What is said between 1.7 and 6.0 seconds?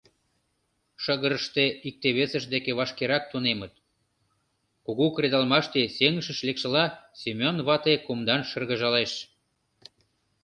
икте-весышт дек вашкерак тунемыт»,— кугу кредалмаште